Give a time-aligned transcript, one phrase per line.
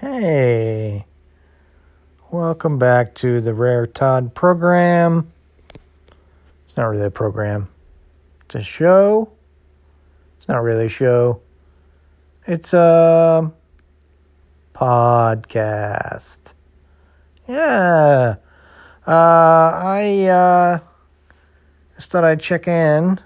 [0.00, 1.04] Hey,
[2.30, 5.30] welcome back to the Rare Todd program.
[6.64, 7.68] It's not really a program,
[8.46, 9.30] it's a show.
[10.38, 11.42] It's not really a show,
[12.46, 13.52] it's a
[14.72, 16.54] podcast.
[17.46, 18.36] Yeah.
[19.06, 20.78] Uh, I uh,
[21.96, 23.20] just thought I'd check in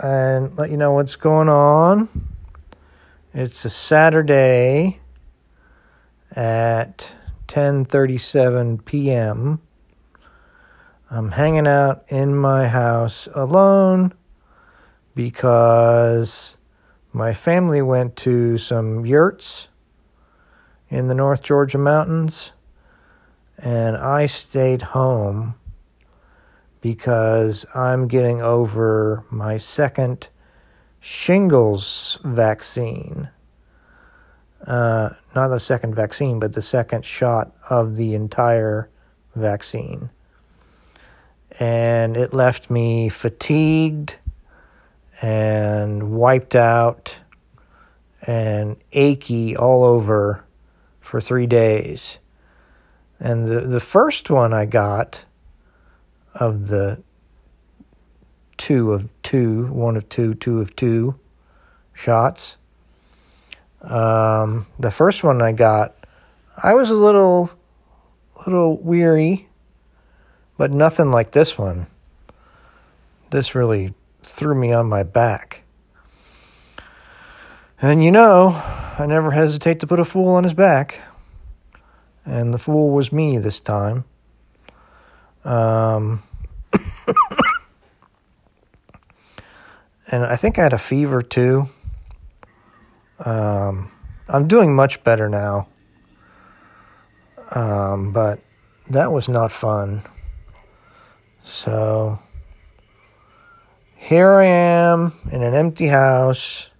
[0.00, 2.31] and let you know what's going on.
[3.34, 5.00] It's a Saturday
[6.36, 7.14] at
[7.48, 9.62] 10:37 p.m.
[11.10, 14.12] I'm hanging out in my house alone
[15.14, 16.58] because
[17.10, 19.68] my family went to some yurts
[20.90, 22.52] in the North Georgia mountains
[23.56, 25.54] and I stayed home
[26.82, 30.28] because I'm getting over my second
[31.02, 33.28] shingles vaccine.
[34.64, 38.88] Uh, not the second vaccine, but the second shot of the entire
[39.34, 40.10] vaccine.
[41.58, 44.14] And it left me fatigued
[45.20, 47.18] and wiped out
[48.22, 50.44] and achy all over
[51.00, 52.18] for three days.
[53.18, 55.24] And the, the first one I got
[56.32, 57.02] of the
[58.62, 61.18] two of two, one of two, two of two
[61.92, 62.54] shots.
[63.80, 65.96] Um, the first one I got,
[66.62, 67.50] I was a little,
[68.46, 69.48] little weary,
[70.56, 71.88] but nothing like this one.
[73.32, 75.64] This really threw me on my back.
[77.80, 78.50] And you know,
[78.96, 81.00] I never hesitate to put a fool on his back.
[82.24, 84.04] And the fool was me this time.
[85.44, 86.22] Um,
[90.12, 91.70] and I think I had a fever too.
[93.18, 93.90] Um,
[94.28, 95.68] I'm doing much better now.
[97.50, 98.40] Um, but
[98.90, 100.02] that was not fun.
[101.44, 102.18] So
[103.96, 106.70] here I am in an empty house,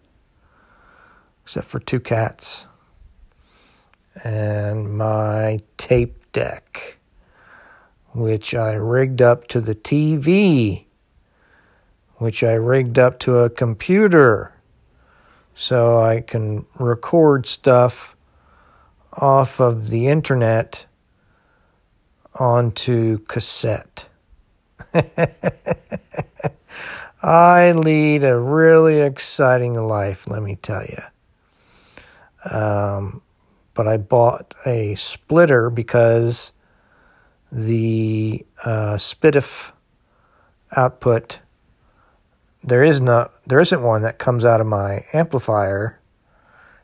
[1.43, 2.67] except for two cats,
[4.25, 6.99] and my tape deck,
[8.13, 10.85] which I rigged up to the TV
[12.23, 14.55] which I rigged up to a computer
[15.55, 18.17] so I can record stuff
[19.13, 20.87] off of the internet
[22.35, 24.07] onto cassette.
[27.23, 31.03] I lead a really exciting life, let me tell you.
[32.51, 33.23] Um,
[33.75, 36.53] but I bought a splitter because
[37.51, 39.73] the uh, SPDIF
[40.75, 41.39] output
[42.65, 45.99] there is not there isn't one that comes out of my amplifier.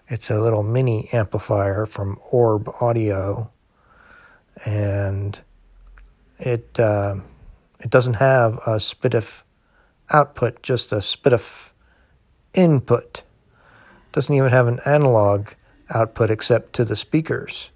[0.08, 3.50] It's a little mini amplifier from Orb Audio,
[4.64, 5.38] and
[6.38, 7.16] it uh,
[7.80, 9.42] it doesn't have a SPDIF
[10.10, 11.70] output, just a SPDIF
[12.54, 13.22] input.
[14.08, 15.48] It doesn't even have an analog
[15.90, 17.70] output except to the speakers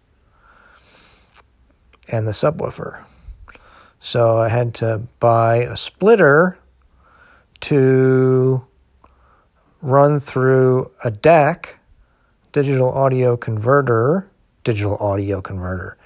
[2.09, 3.05] and the subwoofer.
[4.01, 6.59] So I had to buy a splitter
[7.63, 8.65] to
[9.81, 11.71] run through a DAC,
[12.53, 14.31] digital audio converter,
[14.65, 15.97] digital audio converter,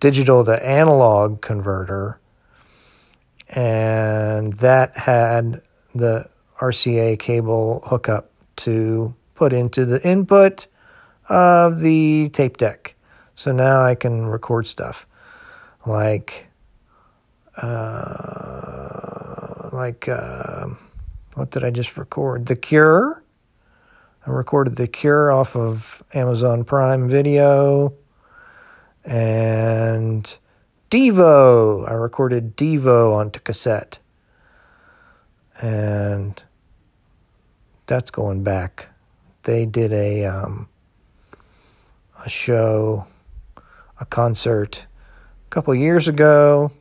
[0.00, 2.20] digital to analog converter,
[3.48, 5.62] and that had
[5.94, 6.28] the
[6.60, 10.66] RCA cable hookup to put into the input
[11.28, 12.94] of the tape deck.
[13.36, 15.06] So now I can record stuff
[15.86, 16.46] like
[17.56, 19.04] uh,
[19.72, 20.68] like uh,
[21.34, 22.46] what did I just record?
[22.46, 23.22] The Cure.
[24.26, 27.94] I recorded The Cure off of Amazon Prime Video.
[29.04, 30.36] And
[30.90, 31.88] Devo.
[31.88, 33.98] I recorded Devo onto cassette.
[35.60, 36.42] And
[37.86, 38.88] that's going back.
[39.42, 40.68] They did a um,
[42.24, 43.06] a show,
[44.00, 44.86] a concert
[45.46, 46.72] a couple years ago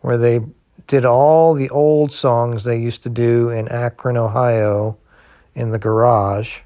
[0.00, 0.40] where they
[0.86, 4.96] did all the old songs they used to do in Akron, Ohio,
[5.54, 6.60] in the garage.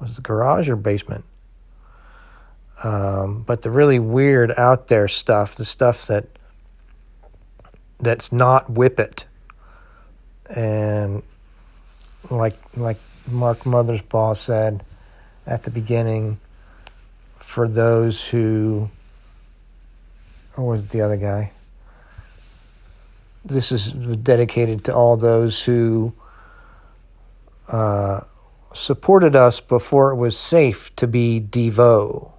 [0.00, 1.24] Was the garage or basement?
[2.82, 6.26] Um, but the really weird out there stuff, the stuff that
[8.00, 9.24] that's not Whip It,
[10.50, 11.22] and
[12.30, 14.84] like like Mark Mothersbaugh said
[15.46, 16.38] at the beginning,
[17.38, 18.90] for those who,
[20.56, 21.52] or was the other guy?
[23.44, 26.12] This is dedicated to all those who
[27.68, 28.20] uh,
[28.74, 32.32] supported us before it was safe to be Devo.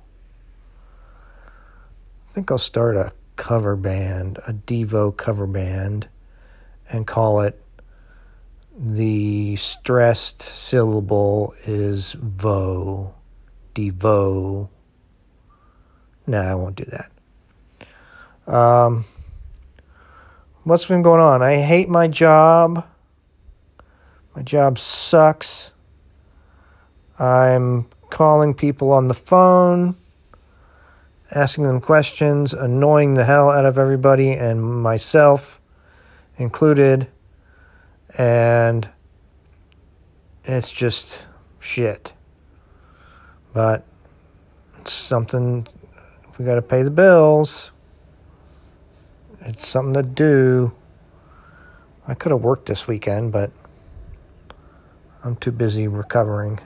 [2.29, 6.07] I think I'll start a cover band, a Devo cover band,
[6.89, 7.61] and call it
[8.77, 13.13] the stressed syllable is vo,
[13.73, 14.67] devo.
[16.27, 18.53] No, I won't do that.
[18.53, 19.05] Um,
[20.65, 21.43] what's been going on?
[21.43, 22.85] I hate my job.
[24.35, 25.71] My job sucks.
[27.19, 29.95] I'm calling people on the phone,
[31.31, 35.61] asking them questions, annoying the hell out of everybody and myself
[36.37, 37.07] included.
[38.17, 38.89] And
[40.45, 41.27] it's just
[41.59, 42.13] shit.
[43.53, 43.85] But
[44.81, 45.67] it's something
[46.37, 47.69] we got to pay the bills.
[49.47, 50.71] It's something to do.
[52.07, 53.51] I could have worked this weekend, but
[55.23, 56.59] I'm too busy recovering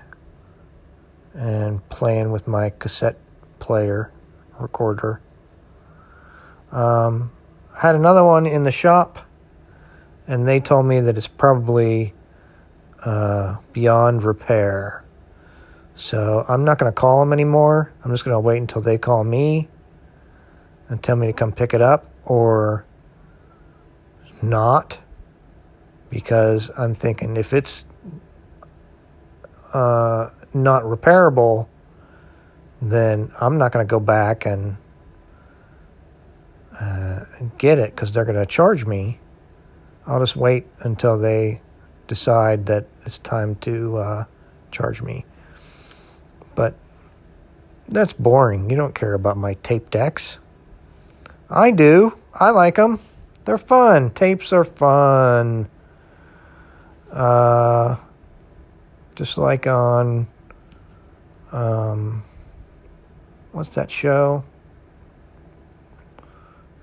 [1.34, 3.18] and playing with my cassette
[3.60, 4.14] player
[4.60, 5.22] recorder.
[6.72, 7.34] Um,
[7.76, 9.28] I had another one in the shop,
[10.26, 12.14] and they told me that it's probably
[13.04, 15.04] uh, beyond repair.
[15.96, 17.92] So I'm not going to call them anymore.
[18.06, 19.68] I'm just going to wait until they call me
[20.88, 22.86] and tell me to come pick it up or
[24.42, 25.00] not
[26.10, 27.86] because I'm thinking if it's
[29.74, 31.68] uh, not repairable,
[32.82, 34.78] then I'm not going to go back and
[36.80, 37.26] uh,
[37.58, 39.20] get it because they're going to charge me.
[40.08, 41.62] I'll just wait until they
[42.08, 44.26] decide that it's time to uh,
[44.72, 45.26] charge me.
[46.56, 46.76] But
[47.88, 48.70] that's boring.
[48.70, 50.38] You don't care about my tape decks.
[51.50, 52.18] I do.
[52.34, 53.00] I like them.
[53.46, 54.12] They're fun.
[54.12, 55.70] Tapes are fun.
[57.12, 57.96] Uh,
[59.16, 60.28] just like on
[61.52, 62.24] um,
[63.52, 64.44] what's that show?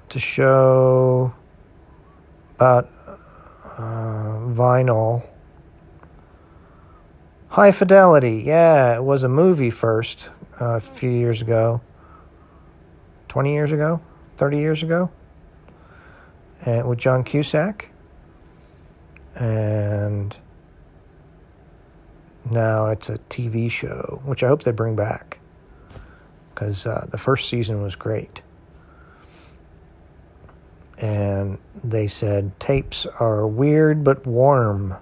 [0.09, 1.33] To show
[2.57, 2.91] about
[3.65, 5.27] uh, vinyl.
[7.49, 10.31] High Fidelity, yeah, it was a movie first
[10.61, 11.81] uh, a few years ago.
[13.29, 14.01] 20 years ago?
[14.37, 15.11] 30 years ago?
[16.65, 17.91] And with John Cusack.
[19.35, 20.35] And
[22.51, 25.41] now it's a TV show, which I hope they bring back
[26.57, 28.41] because uh, the first season was great.
[30.99, 34.97] And they said tapes are weird but warm.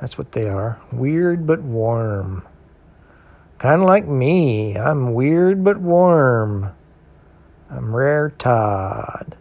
[0.00, 2.46] That's what they are weird but warm.
[3.58, 4.76] Kind of like me.
[4.76, 6.72] I'm weird but warm.
[7.74, 9.34] I'm Rare Todd.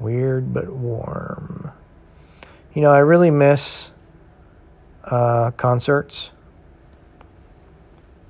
[0.00, 1.70] Weird but warm.
[2.72, 3.90] You know, I really miss
[5.04, 6.30] uh, concerts,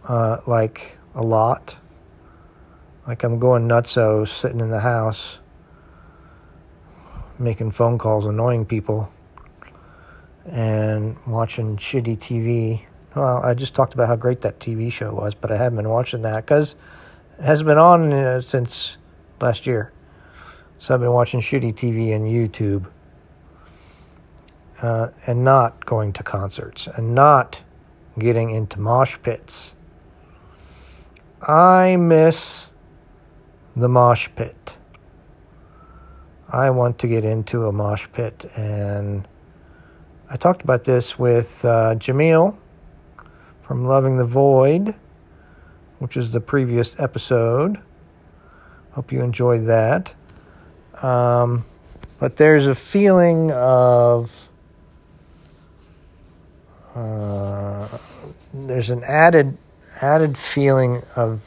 [0.09, 1.77] uh, like a lot.
[3.07, 5.39] Like I'm going nutso sitting in the house,
[7.39, 9.09] making phone calls, annoying people,
[10.47, 12.83] and watching shitty TV.
[13.15, 15.91] Well, I just talked about how great that TV show was, but I haven't been
[15.91, 16.75] watching that because
[17.41, 18.97] hasn't been on uh, since
[19.41, 19.93] last year.
[20.79, 22.87] So I've been watching shitty TV and YouTube
[24.83, 27.63] uh, and not going to concerts and not
[28.19, 29.75] getting into mosh pits.
[31.43, 32.69] I miss
[33.75, 34.77] the mosh pit.
[36.49, 39.27] I want to get into a mosh pit, and
[40.31, 42.57] I talked about this with uh, Jameel
[43.63, 44.95] from Loving the Void,
[45.99, 47.81] which is the previous episode.
[48.93, 50.15] Hope you enjoyed that.
[51.03, 51.65] Um,
[52.19, 54.49] but there's a feeling of
[56.95, 57.99] uh,
[58.55, 59.59] there's an added
[60.01, 61.43] added feeling of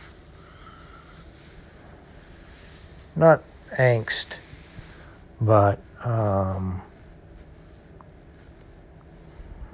[3.15, 3.43] not
[3.77, 4.39] angst,
[5.41, 6.81] but um,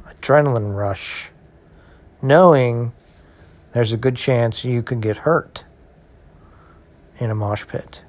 [0.08, 1.30] adrenaline rush,
[2.22, 2.94] knowing
[3.76, 5.66] there's a good chance you could get hurt
[7.20, 8.04] in a mosh pit.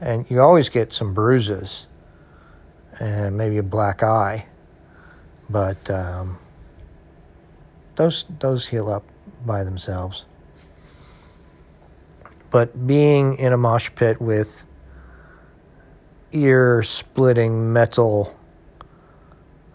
[0.00, 1.86] And you always get some bruises
[2.98, 4.46] and maybe a black eye,
[5.48, 6.40] but um,
[7.94, 9.04] those those heal up
[9.46, 10.24] by themselves.
[12.50, 14.66] But being in a mosh pit with
[16.32, 18.36] ear splitting metal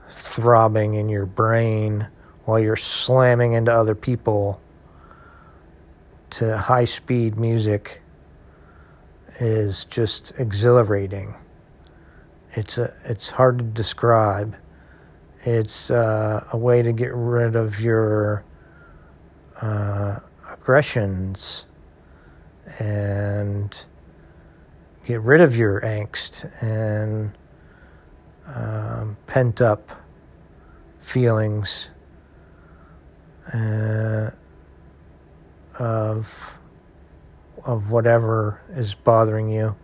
[0.09, 2.09] throbbing in your brain
[2.43, 4.59] while you're slamming into other people
[6.31, 8.01] to high speed music
[9.39, 11.35] is just exhilarating.
[12.53, 14.55] It's a it's hard to describe
[15.43, 18.45] It's uh, a way to get rid of your
[19.59, 20.19] uh,
[20.51, 21.65] aggressions
[22.77, 23.85] and
[25.05, 27.35] get rid of your angst and
[28.45, 29.89] um, pent up
[30.99, 31.89] feelings
[33.51, 34.29] uh,
[35.79, 36.53] of
[37.63, 39.75] of whatever is bothering you.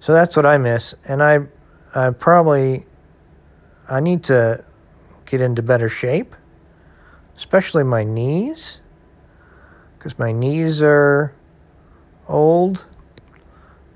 [0.00, 1.40] So that's what I miss, and I
[1.94, 2.86] I probably
[3.88, 4.64] I need to
[5.26, 6.34] get into better shape,
[7.36, 8.80] especially my knees,
[9.98, 11.34] because my knees are
[12.28, 12.84] old,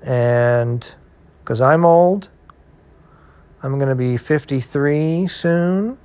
[0.01, 0.93] and
[1.43, 2.29] because I'm old,
[3.61, 5.97] I'm going to be 53 soon,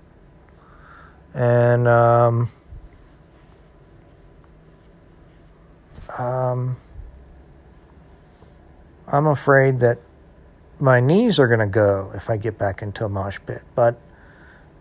[1.34, 2.50] and um,
[6.18, 6.76] um,
[9.08, 9.98] I'm afraid that
[10.78, 14.00] my knees are going to go if I get back into a mosh pit, but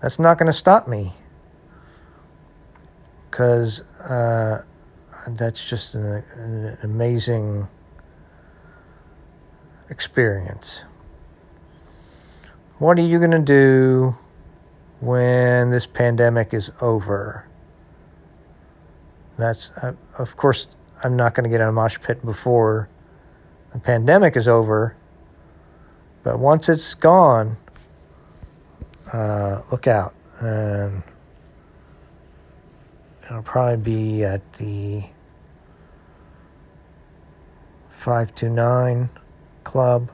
[0.01, 1.13] that's not going to stop me
[3.29, 4.63] because uh,
[5.27, 7.67] that's just an, an amazing
[9.89, 10.83] experience.
[12.79, 14.15] What are you going to do
[15.01, 17.47] when this pandemic is over?
[19.37, 20.67] That's, uh, of course,
[21.03, 22.87] I'm not going to get in a mosh pit before
[23.73, 24.95] the pandemic is over.
[26.23, 27.57] But once it's gone,
[29.11, 30.13] uh, look out.
[30.39, 31.03] And
[33.25, 35.03] it'll probably be at the
[37.99, 39.09] 529
[39.63, 40.09] Club,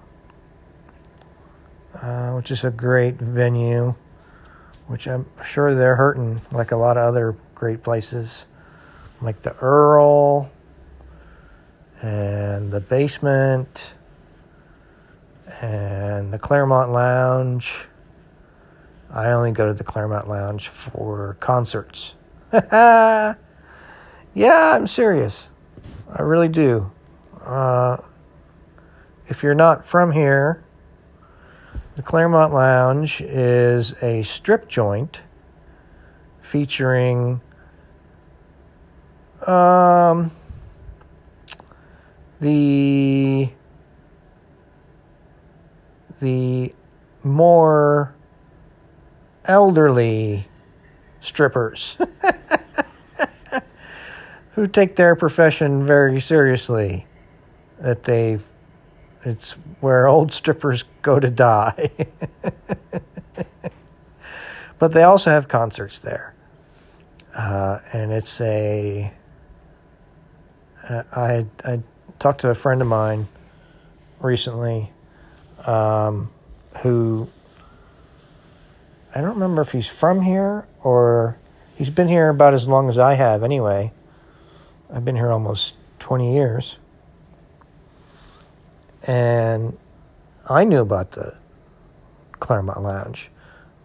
[1.95, 3.95] uh, which is a great venue,
[4.87, 8.45] which I'm sure they're hurting like a lot of other great places,
[9.21, 10.49] like the Earl
[12.01, 13.93] and the basement
[15.61, 17.73] and the Clermont Lounge.
[19.09, 22.15] I only go to the Clermont Lounge for concerts.
[22.51, 23.35] yeah,
[24.35, 25.47] I'm serious.
[26.13, 26.91] I really do.
[27.43, 27.97] Uh,
[29.27, 30.63] if you're not from here,
[31.95, 35.21] the Clermont Lounge is a strip joint
[36.41, 37.41] featuring
[39.45, 40.31] um,
[42.39, 43.49] the
[46.19, 46.73] the
[47.23, 48.13] more
[49.45, 50.47] elderly
[51.21, 51.97] strippers
[54.51, 57.05] who take their profession very seriously
[57.79, 58.39] that they
[59.23, 59.51] it's
[59.81, 61.91] where old strippers go to die.
[64.79, 66.33] But they also have concerts there.
[67.35, 69.11] Uh, and it's a
[70.87, 71.79] uh, I, I
[72.19, 73.27] talked to a friend of mine
[74.19, 74.91] recently
[75.65, 76.31] um,
[76.81, 77.29] who
[79.15, 81.37] I don't remember if he's from here or
[81.75, 83.91] he's been here about as long as I have anyway.
[84.93, 86.77] I've been here almost 20 years.
[89.03, 89.77] And
[90.49, 91.35] I knew about the
[92.39, 93.29] Clermont Lounge,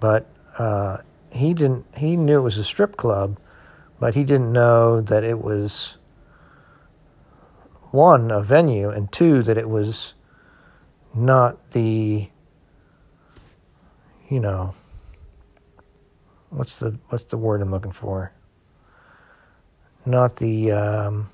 [0.00, 0.26] but
[0.58, 0.98] uh,
[1.30, 1.86] he didn't.
[1.96, 3.38] He knew it was a strip club,
[3.98, 5.96] but he didn't know that it was
[7.92, 10.14] one a venue and two that it was
[11.14, 12.28] not the
[14.28, 14.74] you know
[16.52, 18.32] what's the what's the word I'm looking for?
[20.04, 21.30] Not the um,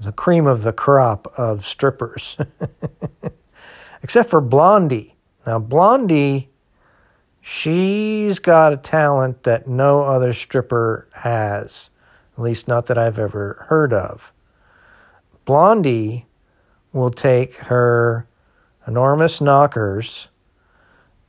[0.00, 2.36] the cream of the crop of strippers,
[4.02, 5.16] except for Blondie.
[5.46, 6.50] Now Blondie,
[7.40, 11.90] she's got a talent that no other stripper has,
[12.36, 14.32] at least not that I've ever heard of.
[15.44, 16.26] Blondie
[16.92, 18.26] will take her
[18.86, 20.28] enormous knockers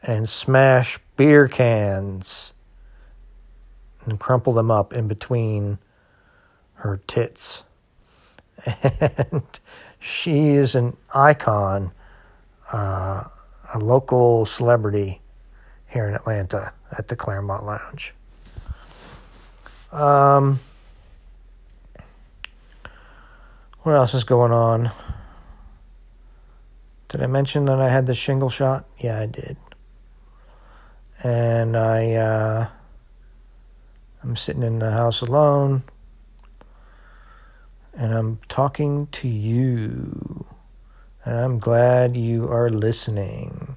[0.02, 2.54] and smash beer cans
[4.06, 5.80] and crumple them up in between
[6.76, 7.64] her tits.
[8.66, 9.44] And
[10.00, 11.92] she is an icon,
[12.72, 13.24] uh,
[13.74, 15.22] a local celebrity
[15.88, 18.14] here in Atlanta at the Clermont Lounge.
[19.92, 20.60] Um,
[23.84, 24.92] what else is going on?
[27.10, 28.86] Did I mention that I had the shingle shot?
[28.98, 29.58] Yeah, I did.
[31.22, 32.68] And I, uh,
[34.24, 35.84] I'm sitting in the house alone,
[37.94, 40.46] and I'm talking to you.
[41.26, 43.76] And I'm glad you are listening.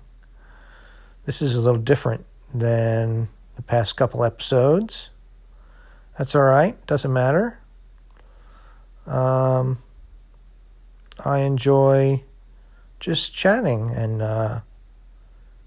[1.25, 5.11] This is a little different than the past couple episodes.
[6.17, 7.59] That's all right, doesn't matter.
[9.07, 9.79] Um,
[11.25, 12.23] I enjoy
[13.01, 14.61] just chatting and uh,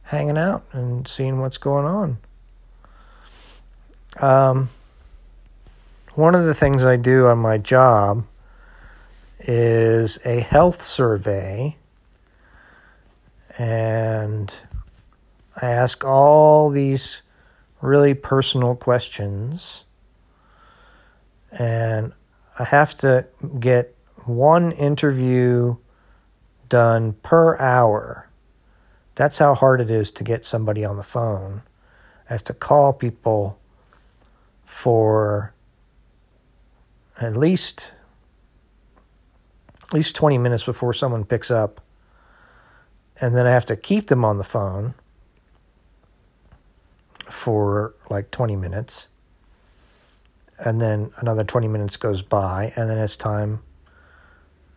[0.04, 2.18] hanging out and seeing what's going on.
[4.20, 4.70] Um,
[6.16, 8.26] one of the things I do on my job
[9.40, 11.78] is a health survey,
[13.58, 14.54] and
[15.62, 17.22] I ask all these
[17.82, 19.84] really personal questions,
[21.52, 22.14] and
[22.58, 23.28] I have to
[23.60, 23.96] get
[24.30, 25.78] one interview
[26.70, 28.30] done per hour.
[29.16, 31.64] That's how hard it is to get somebody on the phone.
[32.30, 33.60] I have to call people
[34.66, 35.54] for
[37.20, 37.94] at least
[39.84, 41.82] at least 20 minutes before someone picks up
[43.20, 44.94] and then I have to keep them on the phone
[47.30, 49.08] for like 20 minutes
[50.60, 53.64] and then another 20 minutes goes by and then it's time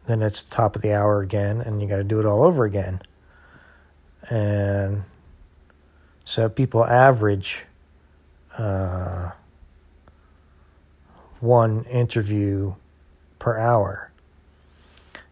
[0.07, 2.65] then it's top of the hour again and you got to do it all over
[2.65, 3.01] again.
[4.31, 5.05] And
[6.25, 7.65] so people average
[8.57, 9.31] uh,
[11.41, 12.75] one interview
[13.39, 14.11] per hour.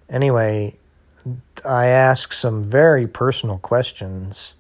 [0.09, 0.77] Anyway
[1.65, 4.55] i ask some very personal questions.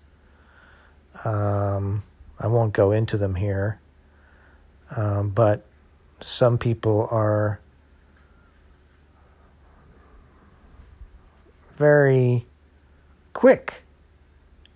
[1.24, 2.02] Um,
[2.38, 3.80] i won't go into them here
[4.96, 5.64] um, but
[6.20, 7.60] some people are
[11.80, 12.44] very
[13.32, 13.84] quick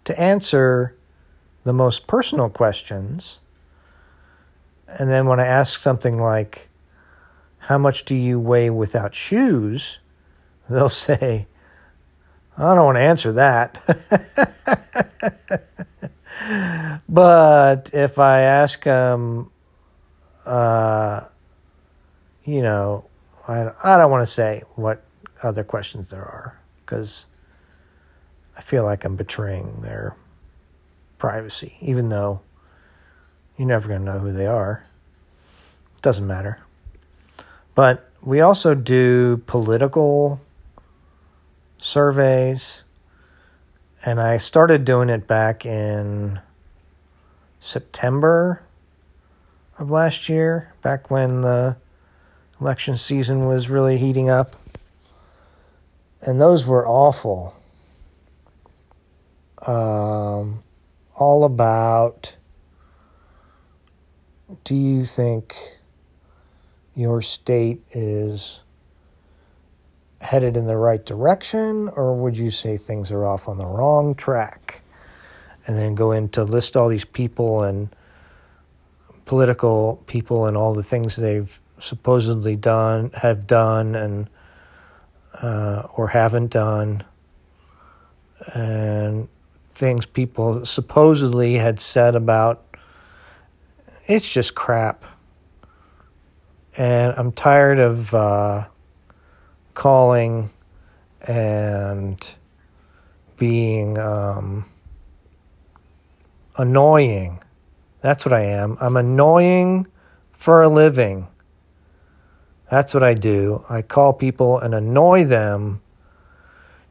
[0.04, 0.96] to answer
[1.64, 3.40] the most personal questions.
[4.88, 6.70] And then when I ask something like,
[7.58, 9.98] How much do you weigh without shoes?
[10.70, 11.46] they'll say,
[12.56, 13.70] I don't want to answer that.
[17.08, 19.50] but if I ask them,
[20.46, 21.24] uh,
[22.44, 23.04] you know,
[23.46, 25.04] I, I don't want to say what
[25.42, 27.26] other questions there are because
[28.56, 30.16] I feel like I'm betraying their
[31.18, 32.40] privacy, even though
[33.56, 34.84] you're never going to know who they are.
[35.96, 36.58] It Doesn't matter.
[37.74, 40.40] But we also do political
[41.78, 42.82] surveys,
[44.04, 46.40] and I started doing it back in
[47.58, 48.62] September
[49.78, 51.76] of last year, back when the
[52.60, 54.56] election season was really heating up.
[56.24, 57.54] And those were awful.
[59.66, 60.62] Um,
[61.14, 62.36] all about
[64.64, 65.56] do you think
[66.94, 68.60] your state is
[70.20, 74.14] headed in the right direction, or would you say things are off on the wrong
[74.14, 74.80] track?
[75.66, 77.94] And then go into list all these people and
[79.24, 84.28] political people and all the things they've supposedly done, have done, and
[85.44, 87.04] uh, or haven't done,
[88.54, 89.28] and
[89.74, 92.64] things people supposedly had said about
[94.06, 95.04] it's just crap.
[96.76, 98.66] And I'm tired of uh,
[99.74, 100.50] calling
[101.20, 102.34] and
[103.36, 104.64] being um,
[106.56, 107.42] annoying.
[108.00, 108.78] That's what I am.
[108.80, 109.86] I'm annoying
[110.32, 111.28] for a living.
[112.74, 113.64] That's what I do.
[113.68, 115.80] I call people and annoy them.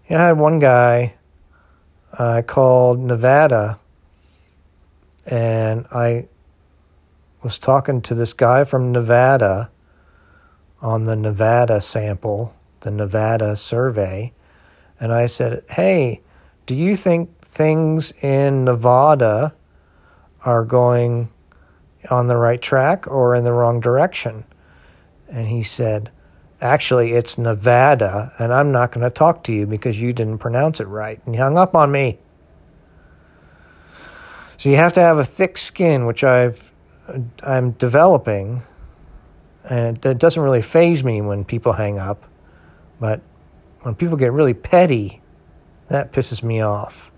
[0.08, 1.16] You know, I had one guy
[2.18, 3.82] I called Nevada
[5.26, 6.30] and I
[7.44, 9.72] was talking to this guy from Nevada
[10.82, 14.32] on the Nevada sample, the Nevada survey,
[15.02, 16.22] and I said, Hey,
[16.66, 19.54] do you think things in Nevada
[20.46, 21.30] are going
[22.10, 24.46] on the right track or in the wrong direction?
[25.34, 26.12] And he said,
[26.62, 30.80] Actually, it's Nevada, and I'm not going to talk to you because you didn't pronounce
[30.80, 31.20] it right.
[31.26, 32.20] And he hung up on me.
[34.58, 36.72] So you have to have a thick skin, which I've
[37.44, 38.64] I'm developing,
[39.66, 42.24] and it, doesn't really phase me when people hang up,
[43.00, 43.22] but
[43.82, 45.22] when people get really petty,
[45.90, 47.12] that pisses me off.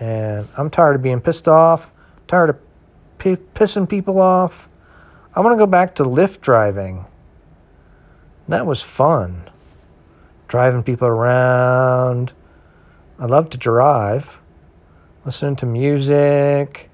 [0.00, 1.90] And I'm tired of being pissed off,
[2.26, 2.58] tired of
[3.18, 4.68] p- pissing people off.
[5.34, 7.04] I want to go back to Lyft driving.
[8.48, 9.50] That was fun.
[10.48, 12.32] Driving people around.
[13.18, 14.38] I love to drive.
[15.26, 16.88] Listening to music.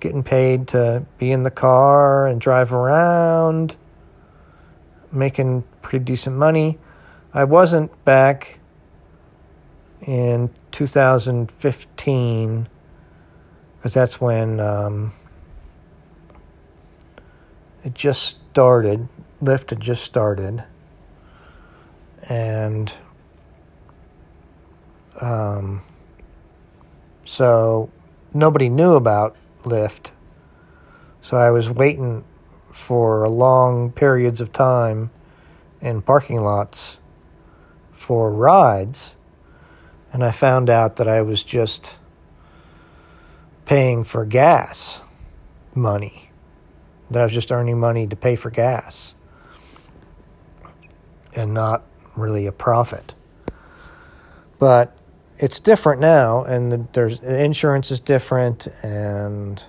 [0.00, 3.76] Getting paid to be in the car and drive around.
[5.12, 6.78] Making pretty decent money.
[7.32, 8.58] I wasn't back
[10.02, 12.68] in 2015
[13.76, 15.12] because that's when um,
[17.84, 19.08] it just started
[19.42, 20.64] Lyft had just started,
[22.28, 22.92] and
[25.20, 25.82] um,
[27.24, 27.90] So
[28.34, 30.10] nobody knew about Lyft.
[31.22, 32.24] So I was waiting
[32.72, 35.10] for long periods of time
[35.80, 36.98] in parking lots
[37.92, 39.14] for rides.
[40.12, 41.98] And I found out that I was just
[43.64, 45.00] paying for gas
[45.74, 46.29] money,
[47.10, 49.14] that I was just earning money to pay for gas
[51.34, 51.82] and not
[52.16, 53.14] really a profit.
[54.58, 54.96] But
[55.38, 59.62] it's different now, and the, there's insurance is different, and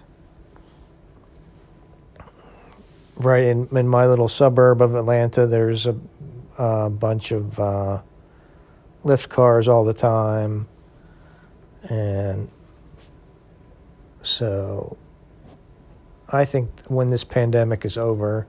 [3.16, 5.96] right in in my little suburb of Atlanta, there's a,
[6.58, 8.02] a bunch of uh,
[9.06, 10.68] Lyft cars all the time,
[11.84, 12.50] and
[14.22, 14.98] so
[16.34, 18.48] I think when this pandemic is over,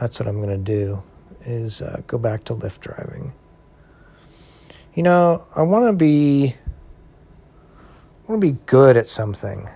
[0.00, 1.02] that's what I'm going to do
[1.44, 3.32] is uh, go back to Lyft driving.
[4.94, 6.54] You know, I want to be
[7.76, 9.68] I want to be good at something.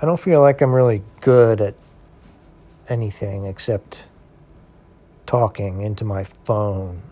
[0.00, 1.74] I don't feel like I'm really good at
[2.88, 4.08] anything except
[5.26, 7.02] talking into my phone.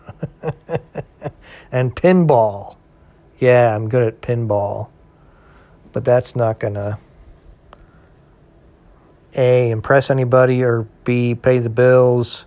[1.71, 2.75] and pinball.
[3.39, 4.89] Yeah, I'm good at pinball.
[5.91, 6.99] But that's not going to
[9.35, 12.45] A, impress anybody, or B, pay the bills.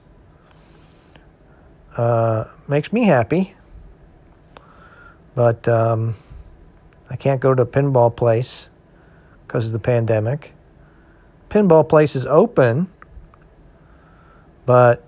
[1.96, 3.54] Uh, makes me happy.
[5.34, 6.16] But um,
[7.10, 8.68] I can't go to a pinball place
[9.46, 10.52] because of the pandemic.
[11.48, 12.90] Pinball place is open,
[14.66, 15.04] but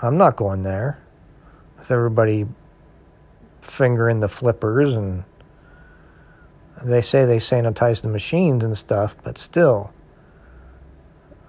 [0.00, 1.02] I'm not going there
[1.78, 2.46] with everybody
[3.60, 5.24] fingering the flippers and
[6.82, 9.92] they say they sanitize the machines and stuff, but still,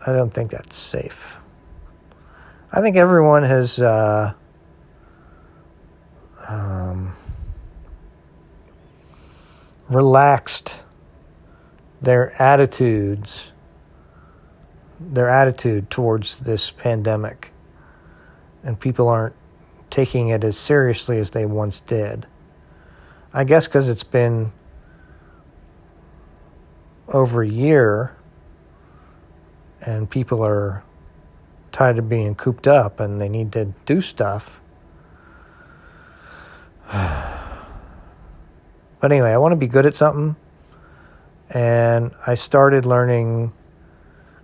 [0.05, 1.35] I don't think that's safe.
[2.71, 4.33] I think everyone has uh,
[6.47, 7.13] um,
[9.89, 10.81] relaxed
[12.01, 13.51] their attitudes,
[14.99, 17.51] their attitude towards this pandemic,
[18.63, 19.35] and people aren't
[19.91, 22.25] taking it as seriously as they once did.
[23.33, 24.51] I guess because it's been
[27.07, 28.15] over a year
[29.81, 30.83] and people are
[31.71, 34.59] tired of being cooped up and they need to do stuff.
[36.91, 37.41] but
[39.03, 40.35] anyway, I want to be good at something.
[41.49, 43.53] And I started learning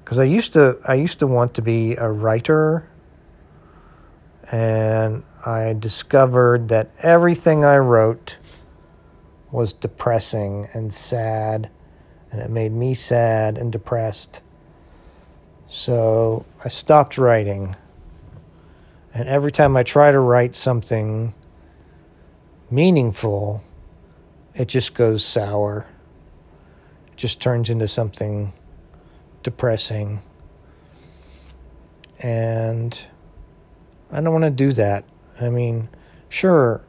[0.05, 2.87] cuz I used to I used to want to be a writer
[4.51, 8.37] and I discovered that everything I wrote
[9.51, 11.69] was depressing and sad
[12.31, 14.41] and it made me sad and depressed.
[15.67, 17.75] So I stopped writing.
[19.13, 21.33] And every time I try to write something
[22.69, 23.63] meaningful,
[24.55, 25.85] it just goes sour.
[27.07, 28.53] It just turns into something
[29.43, 30.21] depressing.
[32.19, 33.05] And
[34.11, 35.05] I don't want to do that.
[35.39, 35.89] I mean,
[36.29, 36.83] sure,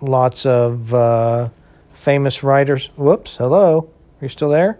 [0.00, 1.50] lots of uh,
[1.92, 2.90] famous writers.
[2.96, 3.90] Whoops, hello.
[4.20, 4.78] Are you still there?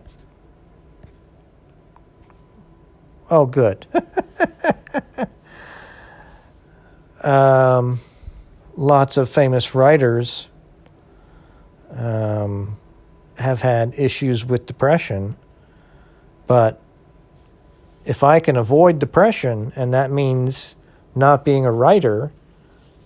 [3.28, 3.86] Oh, good.
[7.22, 8.00] um,
[8.76, 10.48] lots of famous writers
[11.90, 12.76] um,
[13.38, 15.36] have had issues with depression,
[16.46, 16.80] but
[18.04, 20.76] if I can avoid depression and that means
[21.16, 22.32] not being a writer,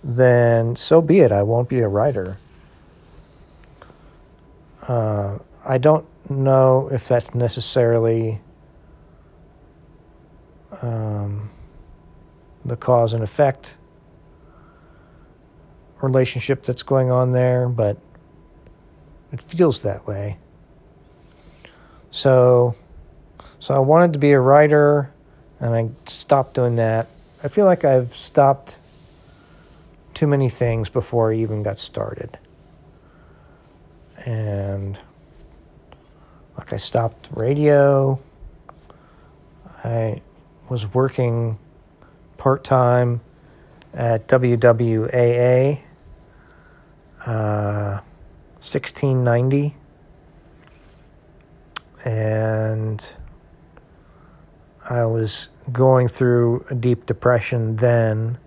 [0.03, 1.31] then so be it.
[1.31, 2.37] I won't be a writer.
[4.87, 8.41] Uh, I don't know if that's necessarily
[10.81, 11.49] um,
[12.65, 13.77] the cause and effect
[16.01, 17.97] relationship that's going on there, but
[19.31, 20.37] it feels that way.
[22.11, 22.75] So,
[23.59, 25.11] so I wanted to be a writer,
[25.59, 27.07] and I stopped doing that.
[27.43, 28.77] I feel like I've stopped
[30.13, 32.37] too many things before I even got started,
[34.25, 34.99] and
[36.57, 38.19] like I stopped radio.
[39.83, 40.21] I
[40.71, 41.59] was working
[42.37, 43.19] part time
[43.93, 45.81] at WWAA
[47.25, 47.99] uh,
[48.61, 49.75] 1690
[52.05, 53.13] and
[54.89, 58.37] I was going through a deep depression then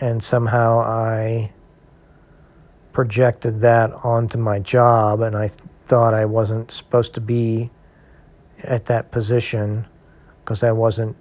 [0.00, 1.52] and somehow I
[2.92, 5.52] projected that onto my job and I
[5.86, 7.70] thought I wasn't supposed to be
[8.64, 9.86] at that position
[10.44, 11.16] because I wasn't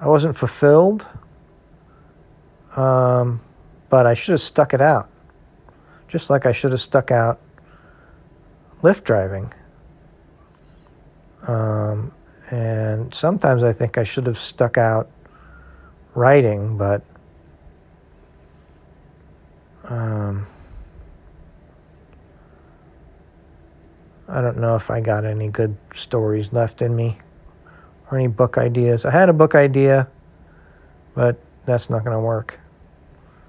[0.00, 1.06] I wasn't fulfilled.
[2.76, 3.40] Um,
[3.88, 5.08] but I should have stuck it out.
[6.06, 7.38] just like I should have stuck out
[8.82, 9.52] Lyft driving.
[11.46, 12.12] Um,
[12.50, 15.10] and sometimes I think I should have stuck out
[16.14, 17.02] writing, but
[19.84, 20.46] um,
[24.28, 27.18] I don't know if I got any good stories left in me
[28.10, 29.06] or any book ideas.
[29.06, 30.06] I had a book idea,
[31.14, 32.60] but that's not going to work.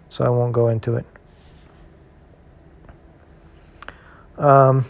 [0.09, 1.05] So I won't go into it.
[4.37, 4.85] Um,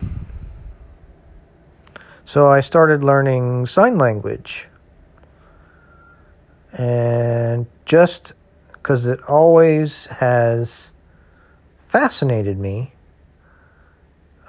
[2.23, 4.67] so I started learning sign language.
[6.71, 8.33] And just
[8.73, 10.91] because it always has
[11.87, 12.93] fascinated me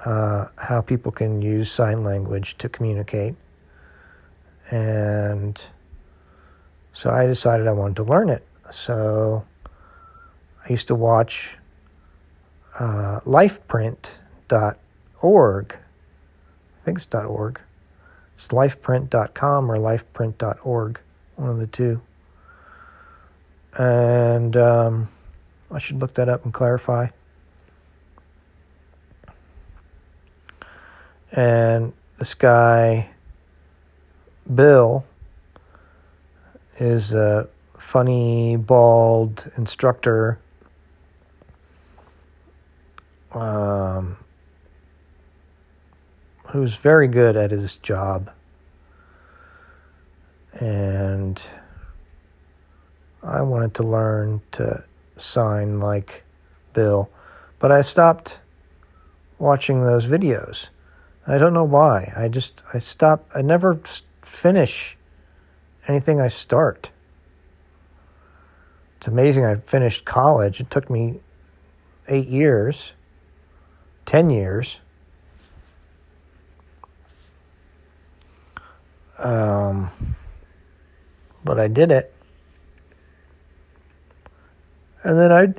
[0.05, 3.35] uh, how people can use sign language to communicate.
[4.69, 5.61] And
[6.93, 8.45] so I decided I wanted to learn it.
[8.71, 9.45] So
[10.65, 11.57] I used to watch
[12.79, 15.73] uh, lifeprint.org.
[15.73, 17.61] I think it's .org.
[18.35, 20.99] It's lifeprint.com or lifeprint.org,
[21.35, 22.01] one of the two.
[23.77, 25.09] And um,
[25.69, 27.07] I should look that up and clarify.
[31.31, 33.09] And this guy,
[34.53, 35.05] Bill,
[36.77, 40.39] is a funny, bald instructor.
[43.31, 44.17] Um,
[46.51, 48.29] who's very good at his job.
[50.59, 51.41] And
[53.23, 54.83] I wanted to learn to
[55.15, 56.25] sign like
[56.73, 57.09] Bill,
[57.59, 58.41] but I stopped
[59.39, 60.67] watching those videos.
[61.27, 62.13] I don't know why.
[62.15, 63.29] I just I stop.
[63.35, 63.79] I never
[64.21, 64.97] finish
[65.87, 66.91] anything I start.
[68.97, 69.45] It's amazing.
[69.45, 70.59] I finished college.
[70.59, 71.19] It took me
[72.07, 72.93] eight years,
[74.05, 74.79] ten years.
[79.17, 79.91] Um,
[81.43, 82.13] but I did it.
[85.03, 85.53] And then I.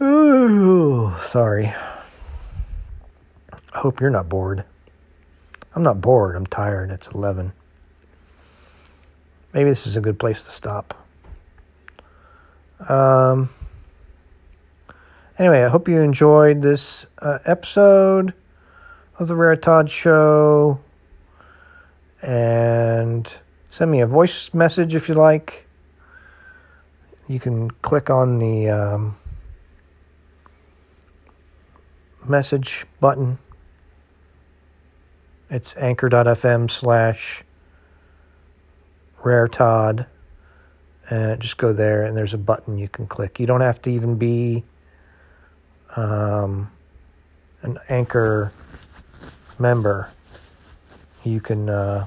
[0.00, 1.74] Oh, sorry.
[3.74, 4.64] I hope you're not bored.
[5.74, 6.36] I'm not bored.
[6.36, 6.90] I'm tired.
[6.90, 7.52] It's 11.
[9.54, 10.94] Maybe this is a good place to stop.
[12.88, 13.50] Um,
[15.38, 18.34] anyway, I hope you enjoyed this uh, episode
[19.18, 20.80] of the Rare Todd Show.
[22.20, 23.32] And
[23.70, 25.66] send me a voice message if you like.
[27.26, 29.16] You can click on the um,
[32.28, 33.38] message button
[35.52, 37.44] it's anchor.fm slash
[39.22, 40.06] rare Todd.
[41.10, 43.38] And just go there, and there's a button you can click.
[43.38, 44.64] You don't have to even be
[45.94, 46.70] um,
[47.60, 48.50] an anchor
[49.58, 50.08] member.
[51.22, 52.06] You can uh,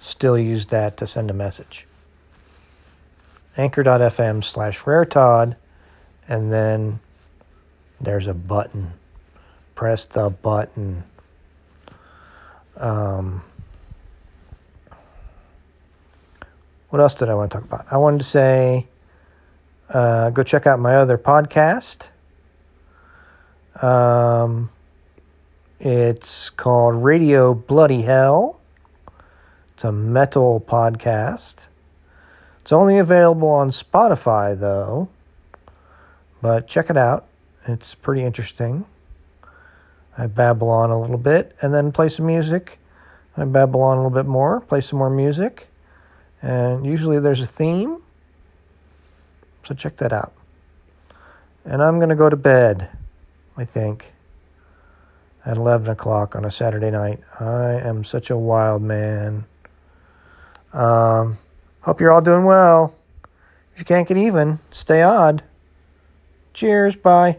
[0.00, 1.86] still use that to send a message.
[3.56, 5.54] Anchor.fm slash rare Todd,
[6.26, 6.98] and then
[8.00, 8.94] there's a button.
[9.76, 11.04] Press the button.
[12.76, 13.42] Um,
[16.90, 17.86] what else did I want to talk about?
[17.90, 18.86] I wanted to say
[19.88, 22.10] uh, go check out my other podcast.
[23.82, 24.70] Um,
[25.80, 28.60] it's called Radio Bloody Hell.
[29.74, 31.66] It's a metal podcast.
[32.62, 35.08] It's only available on Spotify, though.
[36.40, 37.26] But check it out.
[37.66, 38.86] It's pretty interesting.
[40.16, 42.78] I babble on a little bit and then play some music.
[43.36, 45.68] I babble on a little bit more, play some more music.
[46.40, 48.02] And usually there's a theme.
[49.64, 50.32] So check that out.
[51.64, 52.90] And I'm going to go to bed,
[53.56, 54.12] I think,
[55.44, 57.20] at 11 o'clock on a Saturday night.
[57.40, 59.46] I am such a wild man.
[60.72, 61.38] Um,
[61.80, 62.94] hope you're all doing well.
[63.72, 65.42] If you can't get even, stay odd.
[66.52, 66.94] Cheers.
[66.94, 67.38] Bye.